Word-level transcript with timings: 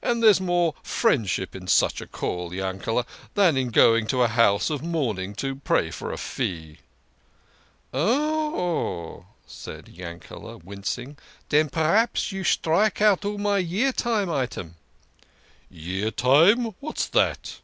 And 0.00 0.22
there's 0.22 0.40
more 0.40 0.76
friendship 0.84 1.56
in 1.56 1.66
such 1.66 2.00
a 2.00 2.06
call, 2.06 2.52
Yankele, 2.54 3.04
than 3.34 3.56
in 3.56 3.70
going 3.70 4.06
to 4.06 4.22
a 4.22 4.28
house 4.28 4.70
of 4.70 4.80
mourning 4.80 5.34
to 5.42 5.56
pray 5.56 5.90
for 5.90 6.12
a 6.12 6.16
fee."" 6.16 6.78
Oh," 7.92 9.24
said 9.44 9.86
Yankele, 9.88 10.62
wincing." 10.62 11.18
Den 11.48 11.68
p'raps 11.68 12.30
you 12.30 12.44
strike 12.44 13.02
out 13.02 13.24
all 13.24 13.38
my 13.38 13.58
Year 13.58 13.90
Time 13.92 14.30
item!"" 14.30 14.76
Year 15.68 16.12
Time! 16.12 16.66
What's 16.78 17.06
that 17.08 17.58